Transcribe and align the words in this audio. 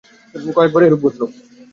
কয়েকবারই 0.55 0.87
এরূপ 0.87 1.01
ঘটলো। 1.05 1.25